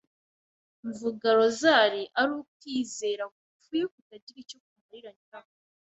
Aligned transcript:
mvuga 0.87 1.27
Rozari 1.37 2.01
ari 2.19 2.31
ukwizera 2.41 3.23
gupfuye 3.33 3.83
kutagira 3.93 4.37
icyo 4.43 4.57
kumarira 4.63 5.09
nyirako. 5.17 5.55